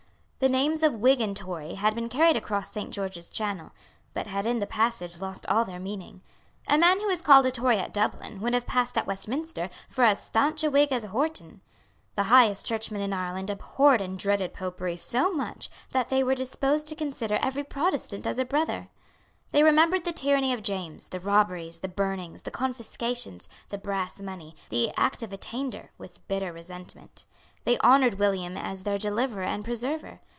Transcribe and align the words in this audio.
The 0.43 0.49
names 0.49 0.81
of 0.81 0.95
Whig 0.95 1.21
and 1.21 1.37
Tory 1.37 1.75
had 1.75 1.93
been 1.93 2.09
carried 2.09 2.35
across 2.35 2.71
Saint 2.71 2.89
George's 2.89 3.29
Channel, 3.29 3.71
but 4.15 4.25
had 4.25 4.47
in 4.47 4.57
the 4.57 4.65
passage 4.65 5.21
lost 5.21 5.45
all 5.45 5.63
their 5.63 5.77
meaning. 5.79 6.23
A 6.67 6.79
man 6.79 6.99
who 6.99 7.05
was 7.05 7.21
called 7.21 7.45
a 7.45 7.51
Tory 7.51 7.77
at 7.77 7.93
Dublin 7.93 8.41
would 8.41 8.55
have 8.55 8.65
passed 8.65 8.97
at 8.97 9.05
Westminster 9.05 9.69
for 9.87 10.03
as 10.03 10.19
stanch 10.23 10.63
a 10.63 10.71
Whig 10.71 10.91
as 10.91 11.05
Wharton. 11.05 11.61
The 12.15 12.23
highest 12.23 12.65
Churchmen 12.65 13.01
in 13.01 13.13
Ireland 13.13 13.51
abhorred 13.51 14.01
and 14.01 14.17
dreaded 14.17 14.51
Popery 14.51 14.97
so 14.97 15.31
much 15.31 15.69
that 15.91 16.09
they 16.09 16.23
were 16.23 16.33
disposed 16.33 16.87
to 16.87 16.95
consider 16.95 17.37
every 17.43 17.63
Protestant 17.63 18.25
as 18.25 18.39
a 18.39 18.43
brother. 18.43 18.89
They 19.51 19.61
remembered 19.61 20.05
the 20.05 20.11
tyranny 20.11 20.53
of 20.53 20.63
James, 20.63 21.09
the 21.09 21.19
robberies, 21.19 21.81
the 21.81 21.87
burnings, 21.87 22.41
the 22.41 22.49
confiscations, 22.51 23.47
the 23.69 23.77
brass 23.77 24.19
money, 24.19 24.55
the 24.69 24.91
Act 24.97 25.21
of 25.21 25.31
Attainder, 25.33 25.91
with 25.99 26.27
bitter 26.27 26.51
resentment. 26.51 27.27
They 27.63 27.77
honoured 27.81 28.15
William 28.17 28.57
as 28.57 28.85
their 28.85 28.97
deliverer 28.97 29.43
and 29.43 29.63
preserver. 29.63 30.21